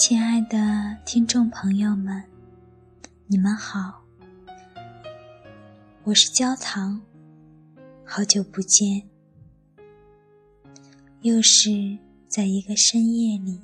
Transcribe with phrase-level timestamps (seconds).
[0.00, 2.24] 亲爱的听众朋友们，
[3.26, 4.02] 你们好，
[6.04, 7.02] 我是焦糖，
[8.02, 9.06] 好久不见，
[11.20, 13.60] 又是在一个深夜里，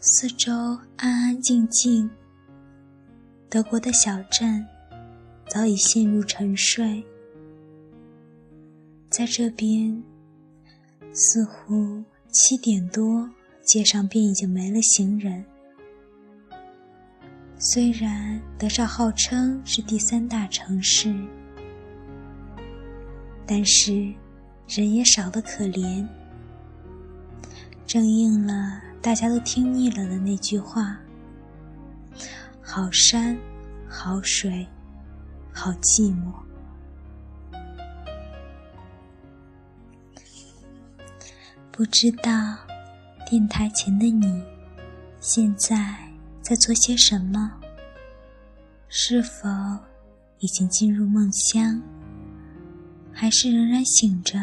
[0.00, 0.52] 四周
[0.96, 2.10] 安安静静，
[3.48, 4.66] 德国的小镇
[5.48, 7.06] 早已陷入沉睡，
[9.08, 10.02] 在这边
[11.12, 13.30] 似乎七点多。
[13.64, 15.44] 街上便已经没了行人。
[17.58, 21.14] 虽然德绍号称是第三大城市，
[23.46, 24.12] 但是
[24.68, 26.06] 人也少得可怜，
[27.86, 30.98] 正应了大家都听腻了的那句话
[32.60, 33.38] ：“好山
[33.88, 34.66] 好水
[35.52, 36.32] 好寂寞。”
[41.72, 42.30] 不知道。
[43.26, 44.42] 电台前的你，
[45.18, 45.96] 现在
[46.42, 47.50] 在做些什么？
[48.88, 49.48] 是否
[50.40, 51.80] 已经进入梦乡，
[53.10, 54.38] 还是仍然醒着，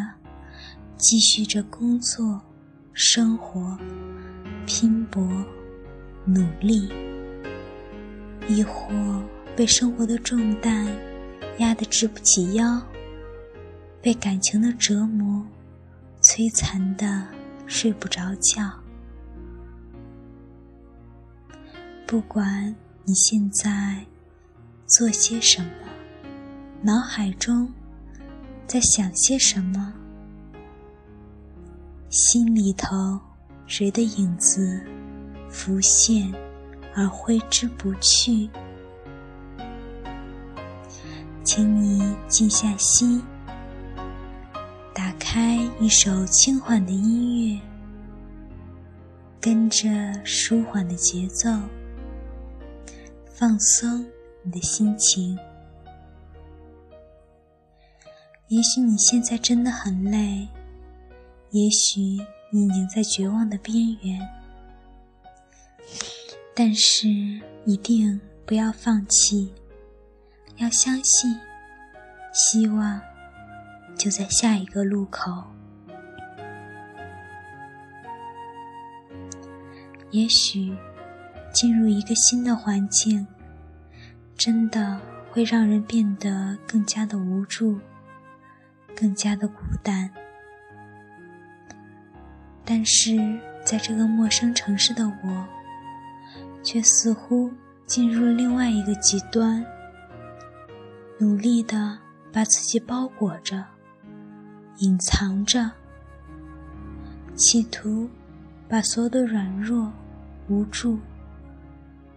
[0.97, 2.41] 继续着工作、
[2.91, 3.77] 生活、
[4.65, 5.23] 拼搏、
[6.25, 6.91] 努力？
[8.47, 9.23] 亦或
[9.55, 10.87] 被生活的重担
[11.59, 12.81] 压得直不起腰，
[14.01, 15.45] 被感情的折磨
[16.23, 17.27] 摧残的
[17.73, 18.69] 睡不着觉？
[22.05, 24.05] 不管你现在
[24.85, 25.69] 做些什么，
[26.81, 27.71] 脑海中
[28.67, 29.93] 在想些什么，
[32.09, 33.17] 心里头
[33.65, 34.83] 谁的影子
[35.49, 36.29] 浮现
[36.93, 38.49] 而挥之不去？
[41.41, 43.23] 请你静下心，
[45.33, 47.61] 开一首轻缓的音乐，
[49.39, 49.87] 跟着
[50.25, 51.49] 舒缓的节奏。
[53.33, 54.05] 放松
[54.43, 55.39] 你的心情。
[58.49, 60.49] 也许你现在真的很累，
[61.51, 62.01] 也许
[62.51, 64.19] 你已经在绝望的边缘，
[66.53, 67.07] 但是
[67.65, 69.53] 一定不要放弃，
[70.57, 71.33] 要相信，
[72.33, 73.01] 希望
[73.97, 75.43] 就在下一个路口。
[80.11, 80.75] 也许。
[81.53, 83.27] 进入一个新的环境，
[84.37, 84.97] 真的
[85.29, 87.77] 会让人变得更加的无助，
[88.95, 90.09] 更加的孤单。
[92.63, 95.45] 但是，在这个陌生城市的我，
[96.63, 97.51] 却似乎
[97.85, 99.61] 进入了另外一个极端，
[101.19, 101.99] 努力的
[102.31, 103.61] 把自己包裹着，
[104.77, 105.69] 隐藏着，
[107.35, 108.09] 企图
[108.67, 109.91] 把所有的软弱、
[110.47, 110.99] 无助。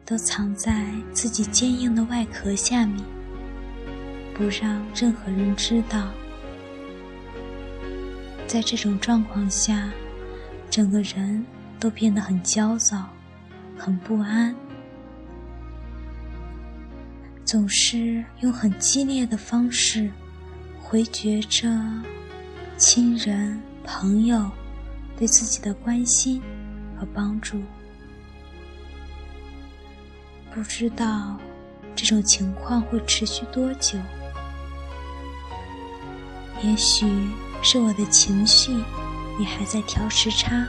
[0.06, 3.02] 都藏在自己坚硬的外壳下面，
[4.34, 6.10] 不让任何人知道。
[8.46, 9.90] 在这种状况下，
[10.68, 11.42] 整个人
[11.80, 13.08] 都变得很焦躁、
[13.78, 14.54] 很不安，
[17.46, 20.10] 总是用很激烈的方式
[20.82, 21.66] 回绝着
[22.76, 24.50] 亲人、朋友
[25.16, 26.42] 对自己的关心
[26.98, 27.62] 和帮助。
[30.52, 31.38] 不知道
[31.94, 33.98] 这种情况会持续多久，
[36.62, 37.06] 也许
[37.62, 38.72] 是我的情绪
[39.38, 40.66] 也还在调时差。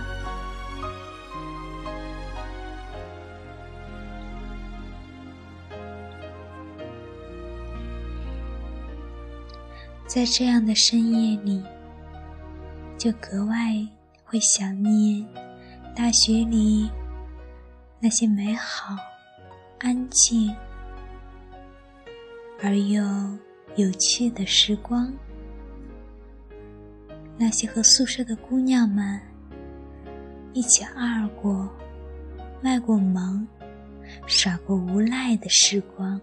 [10.08, 11.62] 在这样的深夜里，
[13.06, 13.56] 就格外
[14.24, 15.24] 会想念
[15.96, 16.90] 大学里
[18.00, 18.98] 那些美好。
[19.78, 20.52] 安静
[22.64, 23.04] 而又
[23.76, 25.14] 有趣的时光，
[27.38, 29.22] 那些和宿舍的姑娘们
[30.54, 31.70] 一起二过、
[32.60, 33.48] 卖过萌、
[34.26, 36.20] 耍过无赖的时光，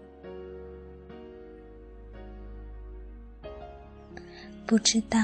[4.65, 5.17] 不知道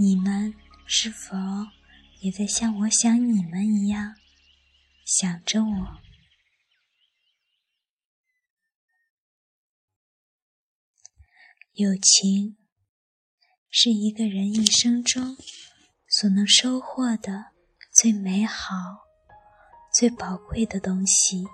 [0.00, 0.54] 你们
[0.86, 1.36] 是否
[2.22, 4.14] 也在像我想你们一样
[5.04, 5.98] 想着我。
[11.74, 12.56] 友情
[13.68, 15.36] 是一个人一生中
[16.08, 17.52] 所能收获的
[17.92, 18.72] 最美好、
[19.92, 21.44] 最宝贵的东西。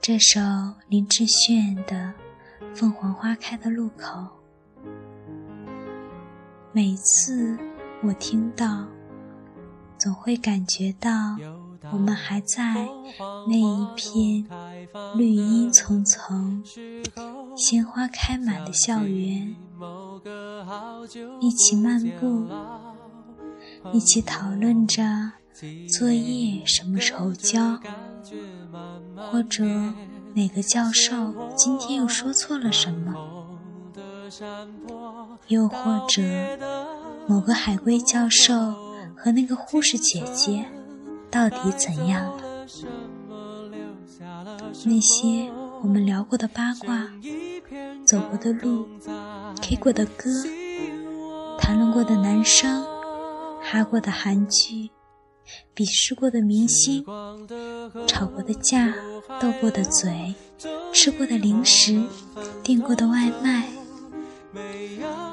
[0.00, 0.40] 这首
[0.88, 2.14] 林志炫的
[2.74, 4.18] 《凤凰花开的路口》，
[6.72, 7.56] 每次
[8.02, 8.86] 我听到，
[9.98, 11.10] 总会感觉到，
[11.92, 12.88] 我们还在
[13.46, 14.46] 那一片
[15.16, 16.62] 绿荫丛丛、
[17.56, 19.54] 鲜花开满的校园，
[21.40, 22.46] 一起漫步，
[23.92, 25.02] 一起讨论着
[25.98, 27.78] 作业什么时候交，
[29.30, 29.64] 或者
[30.34, 33.14] 哪个教授今天又说错了什么，
[35.48, 36.22] 又或者。
[37.28, 38.52] 某个海归教授
[39.16, 40.66] 和那个护士姐姐
[41.30, 42.42] 到底怎样了？
[44.84, 45.48] 那些
[45.82, 47.08] 我们聊过的八卦、
[48.04, 48.88] 走过的路、
[49.62, 50.28] K 过的歌、
[51.58, 52.84] 谈论过的男生、
[53.62, 54.90] 哈过的韩剧、
[55.74, 57.04] 鄙视过的明星、
[58.06, 58.94] 吵过的架、
[59.40, 60.34] 斗过的嘴、
[60.92, 62.04] 吃过的零食、
[62.62, 63.68] 订过的外卖，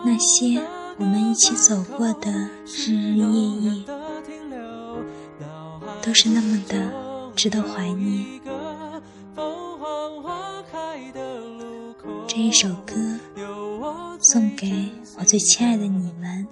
[0.05, 0.61] 那些。
[1.01, 2.29] 我们一起走过的
[2.65, 3.25] 日日夜
[3.61, 3.85] 夜，
[6.01, 6.91] 都是那么的
[7.37, 8.41] 值得怀念。
[12.27, 13.17] 这一首歌
[14.19, 16.45] 送给我最亲爱的你们，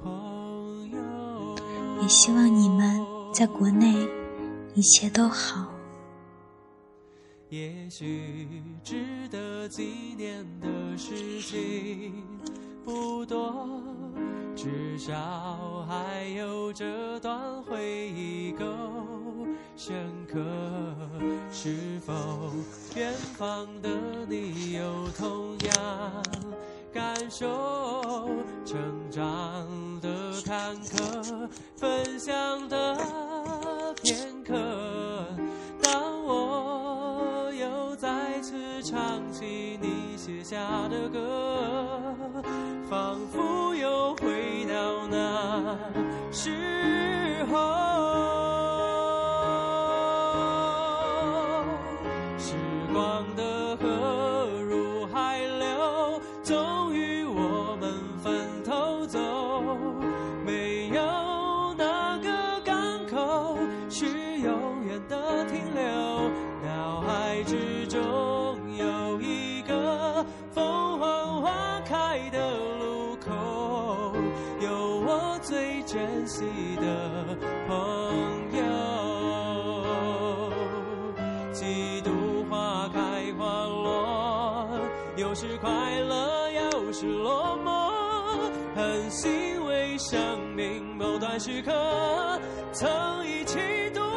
[2.02, 3.06] 也希望你们
[3.38, 3.94] 在国内
[4.74, 5.72] 一切都好。
[7.50, 8.48] 也许
[8.84, 10.68] 值得纪念的
[10.98, 12.24] 事情
[12.84, 13.80] 不多。
[14.56, 18.66] 至少还有这段回忆够
[19.76, 19.96] 深
[20.26, 20.40] 刻。
[21.52, 22.52] 是否
[22.96, 23.90] 远方的
[24.28, 26.24] 你有同样
[26.92, 28.28] 感受？
[28.66, 28.78] 成
[29.10, 29.22] 长
[30.02, 30.10] 的
[30.44, 32.87] 坎坷，分享的
[34.48, 34.77] 片
[76.38, 76.46] 记
[76.76, 77.36] 得
[77.68, 77.76] 朋
[78.56, 78.62] 友
[81.52, 84.70] 几度花开花落
[85.16, 92.40] 有时快乐有时落寞很欣慰生命某段时刻
[92.72, 92.88] 曾
[93.26, 94.17] 一起度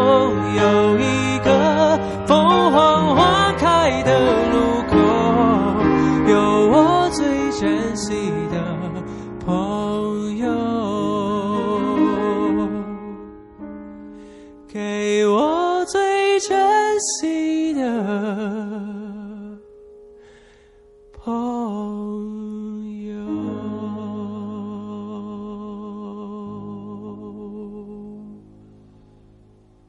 [14.73, 19.00] 给我最珍惜的